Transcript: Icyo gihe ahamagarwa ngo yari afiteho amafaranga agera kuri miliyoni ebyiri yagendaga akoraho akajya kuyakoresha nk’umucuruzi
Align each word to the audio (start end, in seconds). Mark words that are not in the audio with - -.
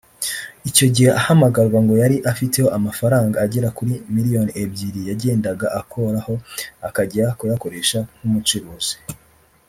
Icyo 0.69 0.85
gihe 0.95 1.09
ahamagarwa 1.19 1.77
ngo 1.83 1.93
yari 2.01 2.17
afiteho 2.31 2.67
amafaranga 2.77 3.35
agera 3.45 3.69
kuri 3.77 3.93
miliyoni 4.15 4.51
ebyiri 4.63 5.01
yagendaga 5.09 5.67
akoraho 5.79 6.33
akajya 6.87 7.25
kuyakoresha 7.39 7.99
nk’umucuruzi 8.17 8.95